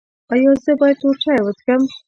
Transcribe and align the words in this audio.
ایا 0.33 0.51
زه 0.63 0.71
باید 0.79 0.97
تور 1.01 1.15
چای 1.23 1.39
وڅښم؟ 1.43 1.81